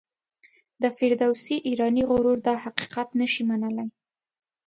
د 0.81 0.83
فردوسي 0.97 1.55
ایرانی 1.67 2.03
غرور 2.09 2.37
دا 2.47 2.55
حقیقت 2.65 3.07
نه 3.19 3.27
شي 3.33 3.43
منلای. 3.49 3.87